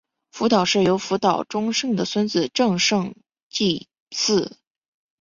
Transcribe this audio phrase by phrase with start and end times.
[0.31, 3.13] 福岛氏由福岛忠胜的孙子正胜
[3.51, 4.51] 继嗣。